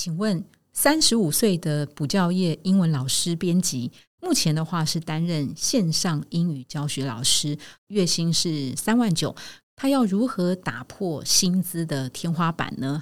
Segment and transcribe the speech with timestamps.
[0.00, 3.90] 请问，三十五岁的补教业英文老师编辑，
[4.20, 9.34] 目前的话是担任线上英语教学老师，月薪是三万九。
[9.74, 13.00] 他要如何打破薪资的天花板呢？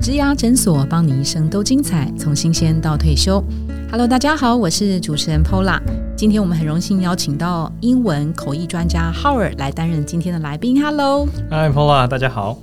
[0.00, 3.44] 植牙诊所帮你一生都精彩，从新鲜到退休。
[3.90, 5.78] Hello，大家好，我是主持人 Pola。
[6.20, 10.78] 今天我们很荣幸邀请到英文口译专家 Howard 来担任今天的来宾。
[10.78, 12.58] Hello，Hi Paula，大家好。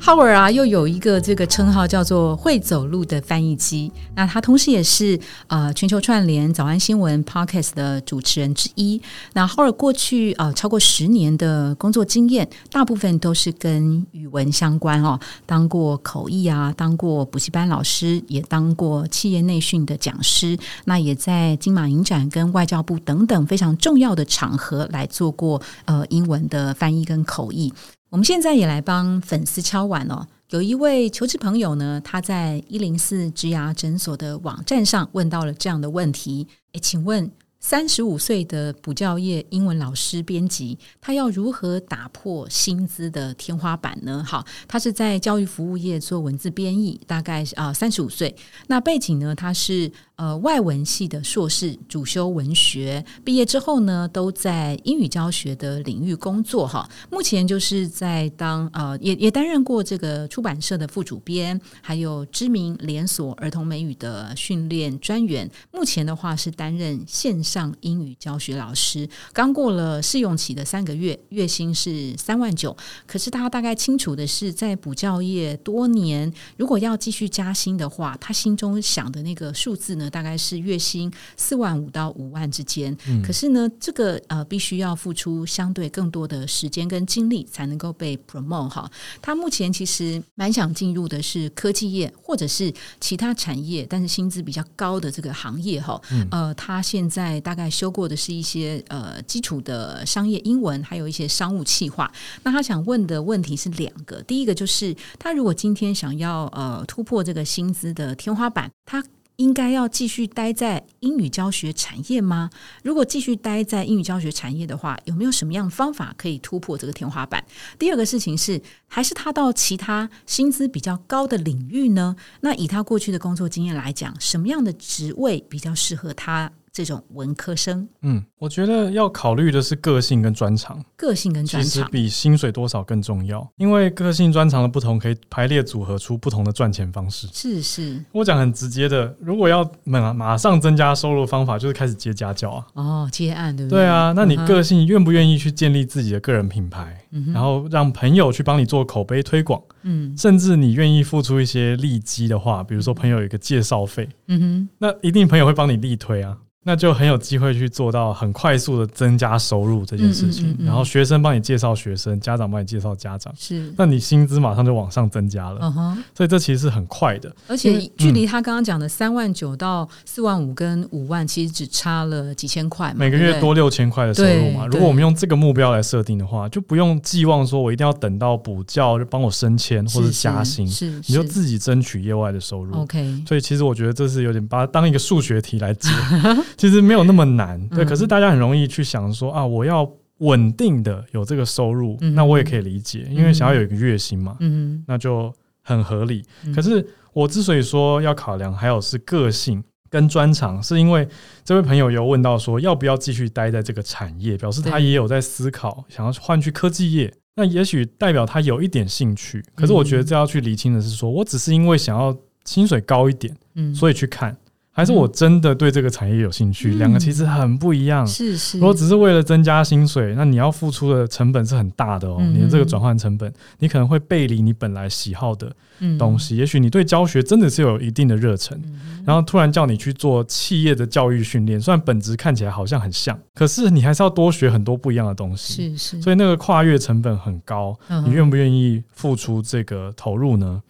[0.00, 3.92] Howard 啊，又有一个这个称号叫做“会走路的翻译机”。
[4.16, 9.02] 那他同时也是呃全球串联早安新闻 Podcast 的主持人之一。
[9.34, 20.56] 那 Howard 过去呃超过十年的工作经验，大部分都是跟语文相关哦，当过口译啊，当过补习班老师，也当过企业内训的讲师。
[20.86, 27.72] 那也在金马影展跟外交部等等非常重要的场合来做过呃英文的翻译跟口译。
[28.10, 30.26] 我们现在也来帮粉丝敲碗哦。
[30.48, 44.24] 有一位求职朋友呢，他在一零四植牙诊所的网站上问到了这样的问题：诶，请问三十五岁的补教业英文老师编辑，他要如何打破薪资的天花板呢？
[44.26, 48.34] 好，他是在教育服务业做文字编译，大概啊三十五岁。
[48.68, 49.92] 那背景呢，他是。
[50.18, 56.90] 呃，外文系的硕士，主修文学，毕业之后呢，都在英语教学的领域工作哈。
[57.08, 65.48] 目前就是在当呃，也也担任过这个出版社的副主编，还有知名连锁儿童美语的训练专员。
[65.70, 72.76] 目前的话是担任线上英语教学老师，刚过了试用期的三个月，月薪是三万九。
[73.06, 80.07] 可是他大概清楚的是，在补教业多年，如果要继续加薪的话，他心中想的那个数字呢？
[80.10, 88.90] 大概是月薪四万五到五万之间，可是呢，这个呃，必须要付出相对更多的时间跟精力才能够被 promote 哈。
[89.20, 96.00] 他目前其实蛮想进入的是科技业或者是其他产业，但是薪资比较高的这个行业哈。
[96.30, 102.10] 呃，他现在大概修过的是一些呃基础的商业英文，还有一些商务企划。
[102.42, 109.02] 那他想问的问题是两个，第一个就是他如果今天想要呃突破这个薪资的天花板，他
[109.38, 112.50] 应该要继续待在英语教学产业吗？
[112.82, 117.44] 如果继续待在英语教学产业的话，有没有什么样的方法可以突破这个天花板？
[117.78, 122.16] 第二个事情是，还是他到其他薪资比较高的领域呢？
[122.40, 126.50] 那以他过去的工作经验来讲，什么样的职位比较适合他？
[126.78, 137.26] 这种文科生，嗯，我觉得要考虑的是个性跟专长，个性跟专长其实比薪水多少更重要，因为个性专长的不同，可以排列组合出不同的赚钱方式。
[137.32, 142.66] 是是，我讲很直接的，如果要马马上增加收入方法，就是开始接家教啊。
[142.74, 143.80] 哦，接案对不对？
[143.80, 149.60] 对啊，那你个性愿不愿意去建立自己的个人品牌，然后让朋友去帮你做口碑推广？
[149.82, 156.36] 嗯，甚至你愿意付出一些利基的话，比如说朋友有一个介绍费，嗯哼，那一定朋友会帮你力推啊。
[156.68, 174.66] 那就很有机会去做到很快速的增加收入这件事情，然后学生帮你介绍学生，家长帮你介绍家长，是，那你薪资马上就往上增加了，嗯哼，所以这其实是很快的，而且距离他刚刚讲的三万九到四万五跟五万，其实只差了几千块，每个月多六千块的收入嘛。
[174.66, 182.74] 如果我们用这个目标来设定的话，就不用寄望说我一定要等到补教就帮我升迁或者加薪，是，你就自己争取业外的收入。
[182.82, 185.88] OK，所以其实我觉得这是有点把它当一个数学题来解。
[186.58, 187.84] 其实没有那么难，对。
[187.84, 195.32] 可是大家很容易去想说啊，我要稳定的有这个收入，那我也可以理解，因为想要有一个月薪嘛，嗯，那就
[195.62, 196.24] 很合理。
[196.54, 201.08] 可是我之所以说要考量，还有是个性跟专长，是因为
[201.44, 207.14] 这位朋友有问到说，要不要继续待在这个产业，表示他也有在思考，想要换去科技业。
[207.36, 209.40] 那也许代表他有一点兴趣。
[209.54, 212.12] 可是我觉得这要去厘清的是，说我只是因为想要
[212.44, 214.36] 薪水高一点，嗯，所以去看。
[214.78, 218.06] 还是我真的对这个产业有兴趣，两个其实很不一样。
[218.06, 222.22] 是是，如果只是为了增加薪水，那你要付出的成本是很大的哦。
[222.32, 225.52] 你的这个转换成本，你可能会背离你本来喜好的
[225.98, 226.36] 东西。
[226.36, 228.56] 也许你对教学真的是有一定的热忱，
[229.04, 235.76] 然后突然叫你去做企业的教育训练，虽然本质看起来好像很像，可是你还是要多学很多不一样的东西。
[235.76, 237.76] 是是，所以那个跨越成本很高，
[238.06, 240.62] 你愿不愿意付出这个投入呢？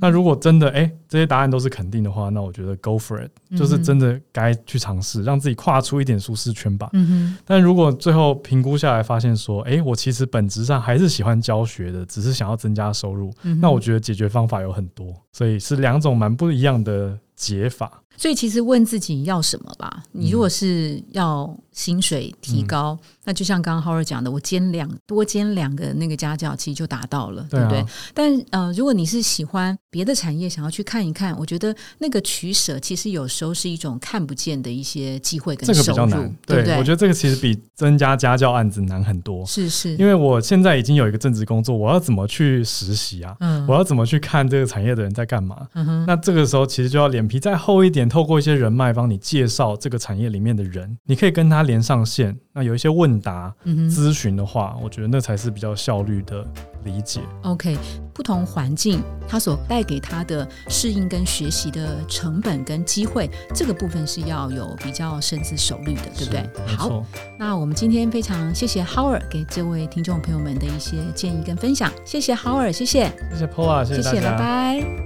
[0.00, 0.88] 那如果真的哎。
[1.08, 6.90] 这些答案都是肯定的话，那我觉得 go for it，就是真的该去尝试，让自己跨出一点舒适圈吧。
[6.92, 18.02] 嗯但如果最后评估下来发现说，哎，我其实本质上还是喜欢教学的，只是想要增加收入，那我觉得解决方法有很多，所以是两种蛮不一样的解法。
[18.16, 20.02] 所以其实问自己要什么吧。
[20.12, 22.98] 你如果是要薪水提高。
[23.28, 27.84] 那就像刚刚浩儿讲的，我兼两多兼两个那个家教，其实就达到了，对不对？
[28.14, 36.06] 但呃，如果你是喜欢别的产业，想要去看一看，我觉得那个取舍其实有时候是一种看不见的一些机会跟收入，
[36.46, 36.78] 对不对？
[36.78, 39.44] 我觉得这个其实比增加家教案子难很多。
[39.44, 43.34] 是是，因为我现在已经有一个正职工作，我要怎么去实习啊？
[43.40, 45.66] 嗯，我要怎么去看这个产业的人在干嘛？
[45.74, 52.36] 嗯哼，那这个时候其实就要脸皮再厚一点，透过一些人脉帮你介绍这个产业里面的人，你可以跟他连上线。
[52.52, 56.42] 那有一些问答、咨询的话，我觉得那才是比较效率的
[56.84, 57.20] 理解。
[57.42, 57.76] OK，
[58.14, 66.48] 不同环境它所带给他的适应跟学习的成本跟机会，这个部分是要有比较深思熟虑的，对不对？
[66.76, 67.04] 好，
[67.38, 75.05] 那我们今天非常谢谢 Howard 给这位听众朋友们的一些建议跟分享，谢谢 Howard，谢谢，谢谢 Paula，谢谢，拜拜。